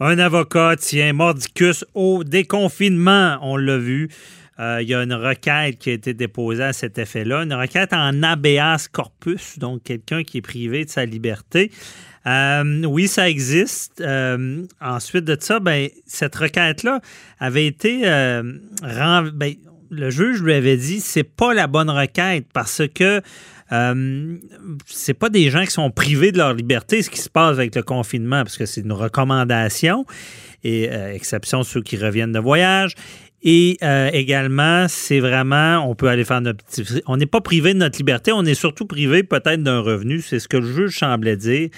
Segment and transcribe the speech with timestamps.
[0.00, 4.08] Un avocat tient mordicus au déconfinement, on l'a vu.
[4.60, 7.92] Euh, il y a une requête qui a été déposée à cet effet-là, une requête
[7.92, 11.72] en habeas corpus, donc quelqu'un qui est privé de sa liberté.
[12.26, 14.00] Euh, oui, ça existe.
[14.00, 17.00] Euh, ensuite de ça, ben, cette requête-là
[17.40, 19.54] avait été ben,
[19.90, 23.20] le juge lui avait dit c'est pas la bonne requête parce que
[23.72, 24.36] euh,
[24.86, 27.74] c'est pas des gens qui sont privés de leur liberté, ce qui se passe avec
[27.74, 30.06] le confinement, parce que c'est une recommandation,
[30.64, 32.94] et exception ceux qui reviennent de voyage.
[33.42, 36.84] Et euh, également, c'est vraiment, on peut aller faire notre petit...
[37.06, 40.20] On n'est pas privé de notre liberté, on est surtout privé peut-être d'un revenu.
[40.20, 41.68] C'est ce que le juge semblait dire.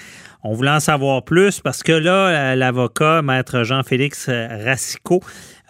[0.43, 5.21] On voulait en savoir plus parce que là, l'avocat, maître Jean-Félix Racicot,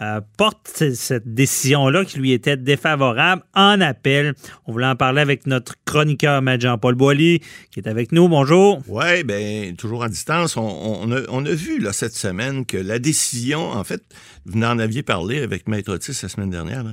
[0.01, 4.33] euh, porte cette décision-là qui lui était défavorable en appel.
[4.65, 7.39] On voulait en parler avec notre chroniqueur, Maître Jean-Paul Boilly,
[7.69, 8.27] qui est avec nous.
[8.27, 8.81] Bonjour.
[8.87, 10.57] Oui, bien, toujours en distance.
[10.57, 14.01] On, a, vu là, cette semaine que la décision, en fait,
[14.45, 16.83] vous en aviez parlé avec Maître Otis la semaine dernière,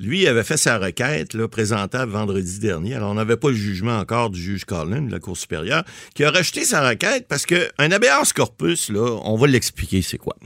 [0.00, 2.94] lui avait fait sa requête là, présentable vendredi dernier.
[2.94, 5.84] Alors, on n'avait pas le jugement encore du juge Collin de la Cour supérieure,
[6.16, 10.36] qui a rejeté sa requête parce qu'un habeas corpus, là, on va l'expliquer c'est quoi.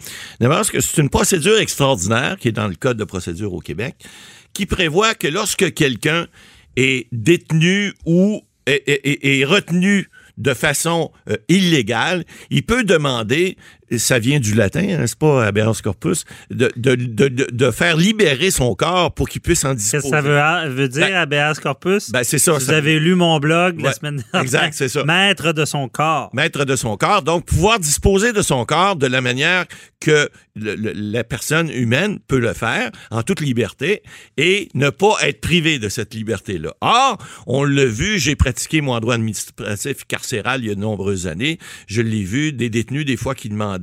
[0.40, 3.96] Que c'est une procédure extraordinaire qui est dans le Code de procédure au Québec,
[4.52, 6.26] qui prévoit que lorsque quelqu'un
[6.76, 13.56] est détenu ou est, retenu de façon euh, illégale, il peut demander
[13.98, 18.74] ça vient du latin, n'est-ce pas, habeas corpus, de, de, de, de, faire libérer son
[18.74, 20.02] corps pour qu'il puisse en disposer.
[20.02, 22.10] Qu'est-ce que ça veut, veut dire, ben, corpus?
[22.10, 22.52] Ben, c'est ça.
[22.52, 24.42] Vous avez lu mon blog la semaine dernière.
[24.42, 25.04] Exact, c'est ça.
[25.04, 26.30] Maître de son corps.
[26.32, 27.22] Maître de son corps.
[27.22, 29.66] Donc, pouvoir disposer de son corps de la manière
[30.00, 34.02] que la personne humaine peut le faire en toute liberté
[34.36, 36.74] et ne pas être privé de cette liberté-là.
[36.80, 41.26] Or, on l'a vu, j'ai pratiqué mon droit administratif carcéral il y a de nombreuses
[41.26, 41.58] années.
[41.86, 43.79] Je l'ai vu, des détenus, des fois, qui demandaient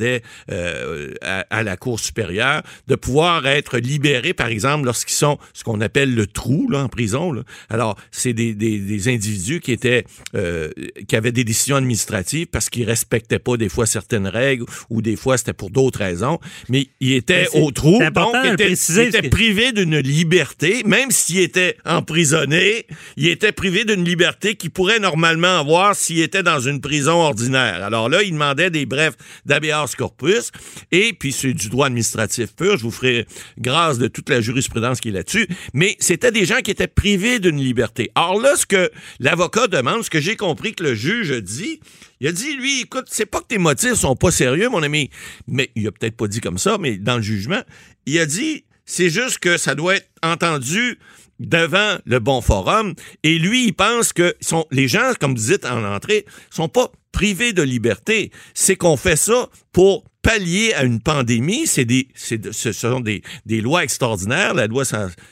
[0.52, 5.81] euh, à, la Cour supérieure, de pouvoir être libérés, par exemple, lorsqu'ils sont ce qu'on
[5.81, 7.31] appelle le trou là, en prison.
[7.31, 7.44] Là.
[7.70, 10.05] Alors, c'est des, des, des, individus qui étaient
[10.36, 10.70] euh,
[11.08, 15.16] qui avaient des décisions administratives parce qu'ils respectaient pas des fois certaines règles ou des
[15.16, 16.39] fois c'était pour d'autres raisons,
[16.70, 22.86] mais ils étaient au trou, donc ils étaient, privés d'une liberté, même s'ils étaient emprisonnés,
[23.16, 27.83] ils étaient privés d'une liberté qu'ils pourraient normalement avoir s'ils étaient dans une prison ordinaire.
[27.83, 30.52] Alors là, ils demandaient des brefs d'habeas corpus.
[30.92, 32.77] Et puis, c'est du droit administratif pur.
[32.77, 33.25] Je vous ferai
[33.58, 35.48] grâce de toute la jurisprudence qui est là-dessus.
[35.73, 38.11] Mais c'était des gens qui étaient privés d'une liberté.
[38.15, 41.80] Or là, ce que l'avocat demande, ce que j'ai compris que le juge dit,
[42.20, 45.09] il a dit, lui, écoute, c'est pas que tes motifs sont pas sérieux, mon ami.
[45.47, 47.61] Mais il a peut-être pas dit comme ça, mais dans le jugement,
[48.05, 50.97] il a dit, c'est juste que ça doit être entendu
[51.39, 52.93] devant le bon forum.
[53.23, 56.92] Et lui, il pense que sont, les gens, comme vous dites en entrée, sont pas
[57.17, 58.32] privés de liberté.
[58.54, 61.66] C'est qu'on fait ça pour pallier à une pandémie.
[61.66, 64.83] C'est des, c'est ce sont des, des, lois extraordinaires, la loi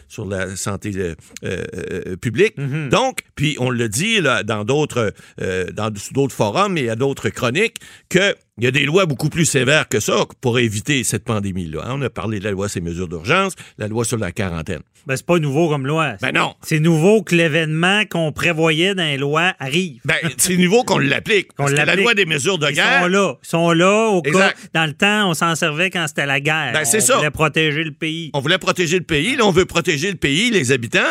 [0.08, 1.14] sur la santé euh,
[1.44, 2.58] euh, publique.
[2.58, 2.90] Mm-hmm.
[2.90, 7.30] Donc, puis on le dit là, dans d'autres euh, dans d'autres forums et à d'autres
[7.30, 7.78] chroniques
[8.10, 11.82] que il y a des lois beaucoup plus sévères que ça pour éviter cette pandémie-là.
[11.86, 11.96] Hein.
[11.96, 14.80] On a parlé de la loi sur les mesures d'urgence, la loi sur la quarantaine.
[15.06, 16.14] Ben, c'est pas nouveau comme loi.
[16.22, 16.56] Ben non.
[16.62, 20.00] C'est nouveau que l'événement qu'on prévoyait dans les lois arrive.
[20.06, 21.54] Ben, c'est nouveau qu'on l'applique.
[21.54, 23.02] Que la loi des mesures de guerre.
[23.02, 23.36] Ils sont là.
[23.44, 24.54] Ils sont là au cas.
[24.74, 26.72] Dans le temps, on s'en servait quand c'était la guerre.
[26.74, 27.16] Ben, c'est ça.
[27.16, 28.32] On voulait protéger le pays.
[28.34, 29.36] On voulait protéger le pays.
[29.36, 31.02] Là, on veut protéger le pays, les habitants,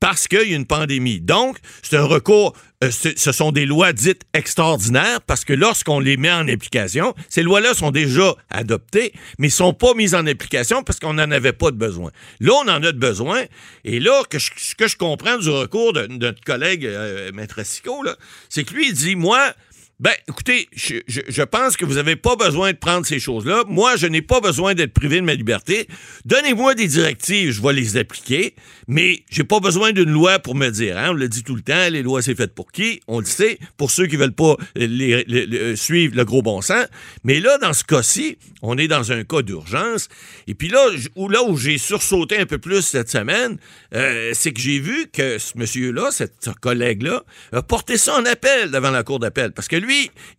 [0.00, 1.20] parce qu'il y a une pandémie.
[1.20, 2.52] Donc, c'est un recours
[2.88, 7.74] ce sont des lois dites extraordinaires parce que lorsqu'on les met en application, ces lois-là
[7.74, 11.70] sont déjà adoptées, mais ne sont pas mises en application parce qu'on n'en avait pas
[11.72, 12.10] de besoin.
[12.40, 13.42] Là, on en a de besoin.
[13.84, 18.02] Et là, ce que je comprends du recours de, notre collègue euh, Maître Sicot,
[18.48, 19.52] c'est que lui, il dit, moi,
[20.00, 23.64] ben, écoutez, je, je, pense que vous n'avez pas besoin de prendre ces choses-là.
[23.68, 25.88] Moi, je n'ai pas besoin d'être privé de ma liberté.
[26.24, 28.54] Donnez-moi des directives, je vais les appliquer,
[28.88, 30.96] mais j'ai pas besoin d'une loi pour me dire.
[30.96, 31.10] Hein?
[31.10, 33.02] On le dit tout le temps, les lois, c'est fait pour qui?
[33.08, 36.86] On le sait, pour ceux qui veulent pas les, euh, suivre le gros bon sens.
[37.22, 40.08] Mais là, dans ce cas-ci, on est dans un cas d'urgence.
[40.46, 40.82] Et puis là,
[41.14, 43.58] où, là où j'ai sursauté un peu plus cette semaine,
[43.94, 47.22] euh, c'est que j'ai vu que ce monsieur-là, ce collègue-là,
[47.52, 49.52] a porté ça en appel devant la Cour d'appel.
[49.52, 49.89] Parce que lui,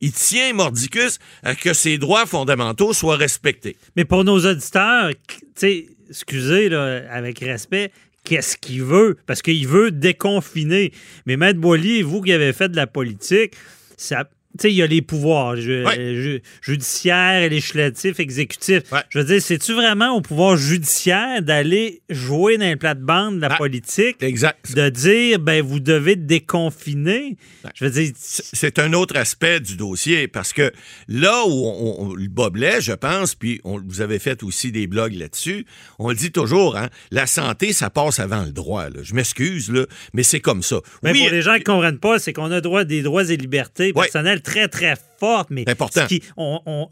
[0.02, 3.78] il tient Mordicus à que ses droits fondamentaux soient respectés.
[3.96, 5.12] Mais pour nos auditeurs,
[6.10, 7.92] excusez, là, avec respect,
[8.24, 9.18] qu'est-ce qu'il veut?
[9.26, 10.92] Parce qu'il veut déconfiner.
[11.26, 13.54] Mais Maître Boilly, vous qui avez fait de la politique,
[13.98, 14.26] ça
[14.58, 15.56] tu sais, il y a les pouvoirs
[16.62, 18.84] judiciaires, législatifs, exécutifs.
[19.10, 23.54] Je veux dire, c'est-tu vraiment au pouvoir judiciaire d'aller jouer dans les plates-bandes de la
[23.54, 24.18] ah, politique?
[24.22, 24.76] Exact.
[24.76, 27.38] De dire, ben, vous devez déconfiner?
[27.76, 28.12] Je veux dire...
[28.18, 30.72] C'est un autre aspect du dossier parce que
[31.08, 35.14] là où on, le boblait, je pense, puis on, vous avez fait aussi des blogs
[35.14, 35.66] là-dessus,
[35.98, 38.88] on le dit toujours, hein, la santé, ça passe avant le droit.
[39.02, 39.72] Je m'excuse,
[40.14, 40.82] mais c'est comme ça.
[41.04, 43.38] Mais pour les gens qui ne comprennent pas, c'est qu'on a droit des droits et
[43.38, 44.96] libertés personnelles très, très
[45.50, 46.06] mais important.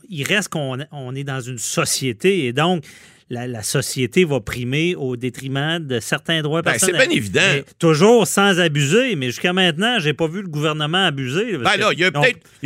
[0.10, 2.84] il reste qu'on on est dans une société et donc
[3.30, 7.02] la, société va primer au détriment de certains droits ben, personnels.
[7.02, 7.70] C'est bien évident.
[7.78, 11.58] toujours sans abuser, mais jusqu'à maintenant, j'ai pas vu le gouvernement abuser.
[11.58, 12.12] Ben là, il y a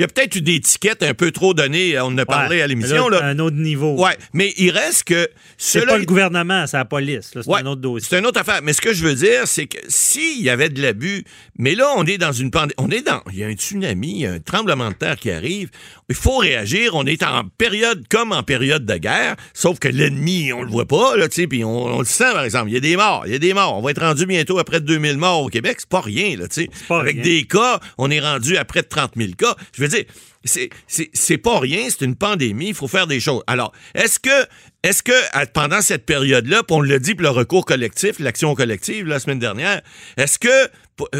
[0.07, 3.12] peut-être une étiquette un peu trop donnée, on en a parlé à l'émission.
[3.12, 3.95] Un autre niveau.
[3.98, 5.27] Oui, mais il reste que...
[5.57, 7.31] C'est pas le gouvernement, c'est la police.
[7.33, 8.07] C'est un autre dossier.
[8.09, 8.62] C'est une autre affaire.
[8.63, 11.24] Mais ce que je veux dire, c'est que s'il y avait de l'abus,
[11.57, 13.21] mais là, on est dans une pandémie, on est dans...
[13.31, 15.53] Il y a un tsunami, il y a un tremblement de terre qui arrive,
[16.10, 20.54] il faut réagir, on est en période comme en période de guerre, sauf que l'ennemi
[20.54, 22.70] on le voit pas, là, tu sais, puis on, le sent, par exemple.
[22.70, 23.78] Il y a des morts, il y a des morts.
[23.78, 25.78] On va être rendu bientôt à près de 2000 morts au Québec.
[25.80, 26.70] C'est pas rien, là, tu sais.
[26.90, 29.56] Avec des cas, on est rendu à près de 30 000 cas.
[29.76, 30.06] Je veux dire,
[30.46, 33.44] c'est pas rien, c'est une pandémie, il faut faire des choses.
[33.48, 34.48] Alors, est-ce que,
[34.84, 35.14] est-ce que
[35.54, 39.82] pendant cette période-là, on l'a dit pour le recours collectif, l'action collective la semaine dernière,
[40.18, 40.70] est-ce que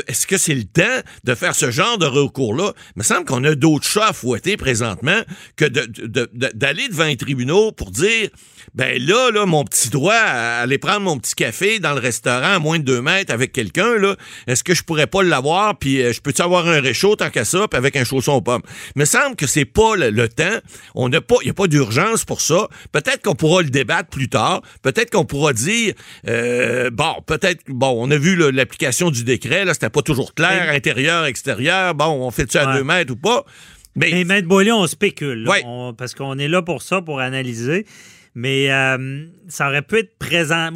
[0.08, 2.74] est-ce que c'est le temps de faire ce genre de recours-là?
[2.96, 5.22] Il me semble qu'on a d'autres chats à fouetter présentement
[5.56, 8.30] que d'aller devant les tribunaux pour dire
[8.76, 12.56] ben là, là, mon petit droit à aller prendre mon petit café dans le restaurant
[12.56, 14.16] à moins de deux mètres avec quelqu'un, là,
[14.48, 17.46] est-ce que je pourrais pas l'avoir, puis euh, je peux-tu avoir un réchaud tant qu'à
[17.46, 18.64] ça, puis avec un chausson aux pommes?
[18.96, 20.60] Il me semble que c'est pas le, temps.
[20.96, 22.68] On n'a pas, il n'y a pas d'urgence pour ça.
[22.92, 24.62] Peut-être qu'on pourra le débattre plus tard.
[24.82, 25.94] Peut-être qu'on pourra dire,
[26.28, 30.70] euh, bon, peut-être, bon, on a vu l'application du décret, là, c'était pas toujours clair,
[30.70, 31.96] intérieur, extérieur.
[31.96, 33.46] Bon, on fait ça à deux mètres ou pas?
[33.96, 35.48] Mais, Mais Maître on spécule.
[35.98, 37.86] parce qu'on est là pour ça, pour analyser.
[38.36, 40.70] Mais euh, ça aurait pu être présent.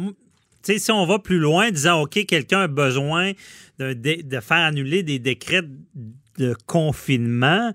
[0.62, 3.32] Tu sais, si on va plus loin, disant, OK, quelqu'un a besoin
[3.78, 5.62] de, de, faire annuler des décrets
[6.38, 7.72] de confinement,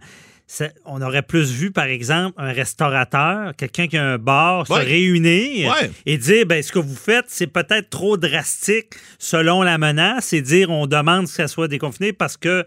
[0.85, 5.73] on aurait plus vu, par exemple, un restaurateur, quelqu'un qui a un bar, se réunir
[6.05, 10.41] et dire ben, ce que vous faites, c'est peut-être trop drastique selon la menace et
[10.41, 12.65] dire on demande que ça soit déconfiné parce que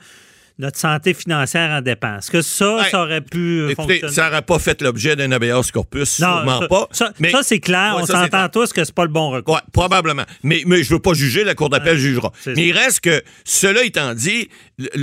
[0.58, 2.17] notre santé financière en dépend.
[2.17, 5.70] Est-ce que ça, ça aurait pu euh, Écoutez, ça n'aurait pas fait l'objet d'un habeas
[5.70, 6.88] corpus, non, sûrement pas.
[6.93, 9.61] Ça, ça c'est clair, on s'entend tous que c'est pas le bon recours.
[9.73, 10.25] probablement.
[10.43, 12.32] Mais, mais je veux pas juger, la Cour d'appel jugera.
[12.47, 14.49] Mais il reste que, cela étant dit,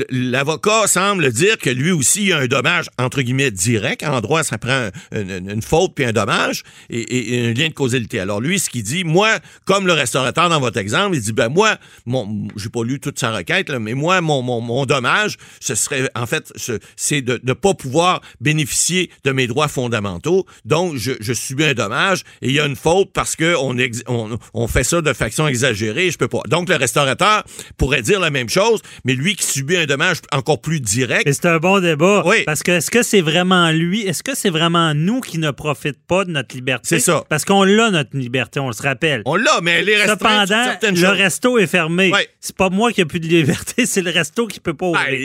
[0.10, 4.04] l'avocat semble dire que lui aussi a un dommage, entre guillemets, direct.
[4.04, 8.20] En droit, ça prend une, faute puis un dommage et, un lien de causalité.
[8.20, 9.30] Alors lui, ce qu'il dit, moi,
[9.66, 13.20] comme le restaurateur dans votre exemple, il dit, ben moi, mon, j'ai pas lu toute
[13.20, 16.52] sa requête, mais moi, mon, mon, mon dommage, ce serait, en fait,
[16.96, 20.46] c'est de ne pas pouvoir bénéficier de mes droits fondamentaux.
[20.66, 24.40] Donc, je, je subis un dommage et il y a une faute parce que on,
[24.54, 26.12] on, fait ça de façon exagérée.
[26.12, 26.42] Je peux pas.
[26.48, 27.44] Donc, le restaurateur
[27.78, 31.28] pourrait dire la même chose, mais lui qui subit un dommage encore plus direct.
[31.32, 32.24] C'est un bon débat.
[32.26, 32.44] Oui.
[32.46, 36.06] Parce que est-ce que c'est vraiment lui, est-ce que c'est vraiment nous qui ne profitent
[36.08, 36.88] pas de notre liberté?
[36.88, 37.24] C'est ça.
[37.30, 39.22] Parce qu'on l'a, notre liberté, on le se rappelle.
[39.26, 42.12] On l'a, mais elle est Cependant, le resto est fermé.
[42.40, 45.06] C'est pas moi qui ai plus de liberté, c'est le resto qui peut pas ouvrir.
[45.06, 45.20] Ben,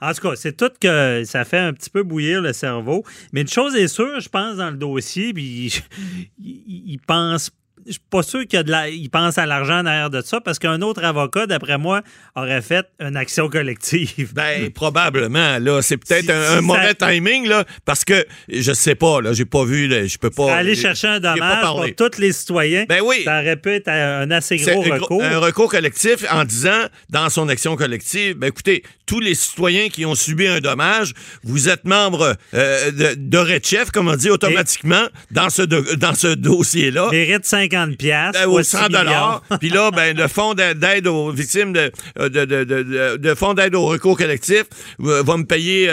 [0.00, 3.04] en tout cas, c'est tout que ça fait un petit peu bouillir le cerveau.
[3.32, 5.82] Mais une chose est sûre, je pense, dans le dossier, puis
[6.38, 7.50] il pense
[7.88, 11.46] je suis pas sûr qu'il pense à l'argent derrière de ça parce qu'un autre avocat,
[11.46, 12.02] d'après moi,
[12.36, 14.34] aurait fait une action collective.
[14.34, 15.58] Ben, probablement.
[15.58, 19.64] Là, c'est peut-être un, mauvais timing, là, parce que je sais pas, là, j'ai pas
[19.64, 20.54] vu, je peux pas.
[20.54, 22.84] Aller chercher un dommage pour tous les citoyens.
[22.88, 23.22] Ben oui.
[23.24, 25.22] Ça aurait pu être un assez gros recours.
[25.22, 30.04] Un recours collectif en disant, dans son action collective, ben écoutez, tous les citoyens qui
[30.06, 35.06] ont subi un dommage, vous êtes membre euh, de, de chef, comme on dit, automatiquement,
[35.30, 37.08] dans ce, dans ce dossier-là.
[37.10, 39.42] Mérite 50 50 ben, 100 dollars.
[39.60, 43.86] Puis là, ben, le fonds d'aide aux victimes de, de, de, de, fonds d'aide au
[43.86, 44.64] recours collectif
[44.98, 45.88] va me payer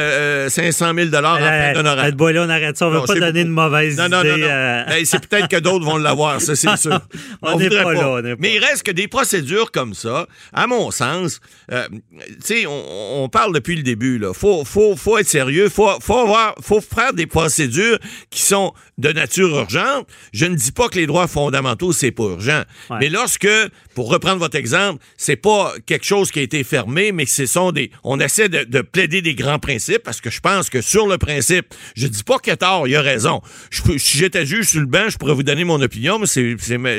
[0.50, 2.12] 500 000 dollars en fin d'honoraire.
[2.20, 2.88] on arrête ça.
[2.88, 4.30] On ne veut pas donner de mauvaises non, non, idées.
[4.30, 7.00] Non, non, ben, c'est peut-être que d'autres vont l'avoir, ça, c'est sûr.
[7.42, 8.22] on n'est pas, là.
[8.40, 11.40] Mais il reste que des procédures comme ça, à mon sens,
[11.72, 11.88] euh,
[12.20, 14.34] tu sais, on, on, parle depuis le début, là.
[14.34, 15.70] Faut, faut, faut être sérieux.
[15.70, 20.08] Faut, faut avoir, faut faire des procédures qui sont de nature urgente.
[20.34, 22.64] Je ne dis pas que les droits fondamentaux c'est pas urgent.
[23.00, 23.48] Mais lorsque,
[23.96, 27.72] pour reprendre votre exemple, c'est pas quelque chose qui a été fermé, mais ce sont
[27.72, 27.90] des.
[28.04, 31.74] On essaie de, plaider des grands principes parce que je pense que sur le principe,
[31.96, 33.42] je dis pas qu'il a tort, il a raison.
[33.72, 36.56] si j'étais juge sur le banc, je pourrais vous donner mon opinion, mais c'est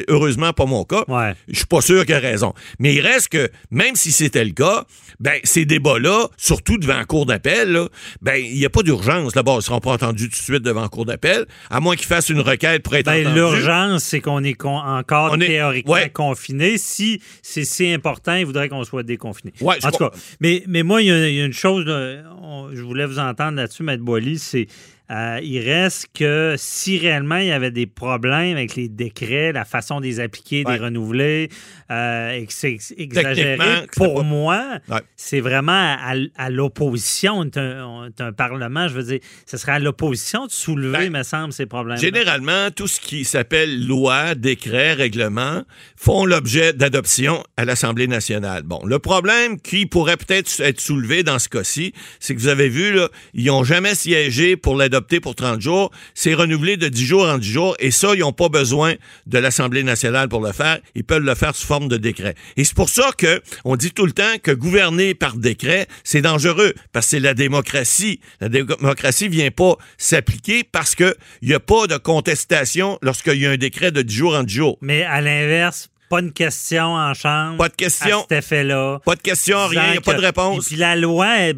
[0.09, 1.05] heureusement pas mon cas.
[1.49, 2.55] Je suis pas sûr qu'il a raison.
[2.79, 4.85] Mais il reste que, même si c'était le cas,
[5.21, 7.89] ben, ces débats-là, surtout devant la cour d'appel,
[8.23, 9.37] ben, il n'y a pas d'urgence.
[9.37, 11.95] Là-bas, ils ne seront pas entendus tout de suite devant la cour d'appel, à moins
[11.95, 16.79] qu'ils fassent une requête pour être ben, L'urgence, c'est qu'on est encore théoriquement confiné.
[16.87, 19.53] Si c'est si important, il voudrait qu'on soit déconfiné.
[19.61, 23.57] en tout cas, mais, mais moi, il y, a une chose, je voulais vous entendre
[23.57, 24.67] là-dessus, Maître Boily, c'est
[25.11, 29.65] euh, il reste que si réellement il y avait des problèmes avec les décrets, la
[29.65, 31.49] façon de les appliquer, de les renouveler,
[31.93, 33.59] euh, et que c'est exagéré,
[33.97, 34.81] pour moi,
[35.17, 35.97] c'est vraiment
[36.37, 37.49] à, l'opposition.
[37.53, 41.53] C'est un, Parlement, je veux dire, ce serait à l'opposition de soulever, ben, me semble,
[41.53, 41.97] ces problèmes.
[41.97, 45.63] Généralement, tout ce qui s'appelle loi, décret, règlement
[45.97, 48.63] font l'objet d'adoption à l'Assemblée nationale.
[48.65, 52.69] Bon, le problème qui pourrait peut-être être soulevé dans ce cas-ci, c'est que vous avez
[52.69, 55.91] vu, là, ils n'ont jamais siégé pour l'adoption pour 30 jours.
[56.15, 57.77] C'est renouvelé de 10 jours en 10 jours.
[57.79, 58.95] Et ça, ils n'ont pas besoin
[59.27, 60.79] de l'Assemblée nationale pour le faire.
[60.95, 62.35] Ils peuvent le faire sous forme de décret.
[62.57, 66.23] Et c'est pour ça que on dit tout le temps que gouverner par décret, c'est
[66.23, 66.75] dangereux.
[66.93, 68.21] Parce que c'est la démocratie.
[68.41, 73.51] La démocratie vient pas s'appliquer parce qu'il n'y a pas de contestation lorsqu'il y a
[73.51, 74.79] un décret de 10 jours en 10 jours.
[74.81, 77.57] Mais à l'inverse, pas de question en chambre.
[77.57, 78.19] Pas de question.
[78.19, 79.01] À cet effet-là.
[79.05, 80.67] Pas de question, rien, il n'y a pas de réponse.
[80.67, 81.55] Puis la loi, eh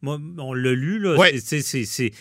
[0.00, 2.12] ben, on l'a lu, là, c'est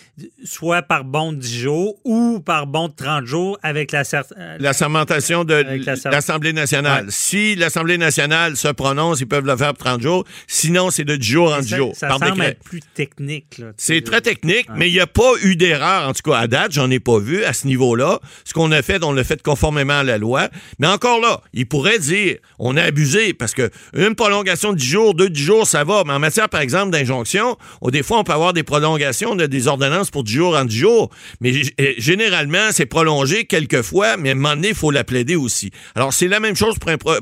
[0.43, 4.01] soit par bon de 10 jours ou par bon de 30 jours avec la...
[4.37, 5.63] Euh, la sermentation de
[6.09, 7.05] l'Assemblée nationale.
[7.09, 10.23] Si l'Assemblée nationale se prononce, ils peuvent le faire pour 30 jours.
[10.47, 11.95] Sinon, c'est de 10 jours en 10 jours.
[11.95, 13.61] Ça semble être plus technique.
[13.77, 16.71] C'est très technique, mais il n'y a pas eu d'erreur, en tout cas à date,
[16.71, 18.19] j'en ai pas vu à ce niveau-là.
[18.43, 20.49] Ce qu'on a fait, on l'a fait conformément à la loi.
[20.79, 24.85] Mais encore là, il pourrait dire, on a abusé parce que une prolongation de 10
[24.85, 26.03] jours, deux 10 jours, ça va.
[26.05, 27.57] Mais en matière, par exemple, d'injonction,
[27.91, 30.77] des fois, on peut avoir des prolongations de des ordonnances pour 10 jours en 10
[30.77, 31.09] jours.
[31.41, 35.03] Mais eh, généralement, c'est prolongé quelques fois, mais à un moment donné, il faut la
[35.03, 35.71] plaider aussi.
[35.95, 36.75] Alors, c'est la même chose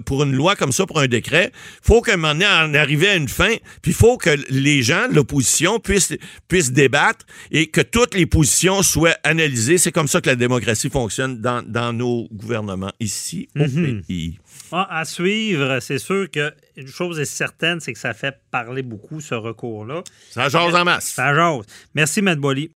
[0.05, 1.51] pour, une loi comme ça, pour un décret.
[1.53, 4.31] Il faut qu'à un moment donné, en arriver à une fin, puis il faut que
[4.49, 6.13] les gens, l'opposition, puissent,
[6.47, 9.77] puissent débattre et que toutes les positions soient analysées.
[9.77, 14.01] C'est comme ça que la démocratie fonctionne dans, dans nos gouvernements ici au mhm.
[14.07, 14.39] pays.
[14.71, 19.21] Ah, à suivre, c'est sûr qu'une chose est certaine, c'est que ça fait parler beaucoup,
[19.21, 20.03] ce recours-là.
[20.31, 21.05] Ça jase en masse.
[21.05, 21.65] Ça jase.
[21.93, 22.71] Merci, Matt Bolly.